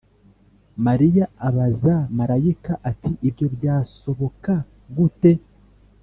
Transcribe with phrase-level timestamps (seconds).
[0.85, 4.53] Mariya abaza marayika ati ibyo byasoboka
[4.95, 5.33] gute